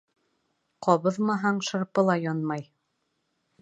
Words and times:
Ҡабыҙмаһаң 0.87 1.63
шырпы 1.69 2.09
ла 2.09 2.19
янмай. 2.25 2.69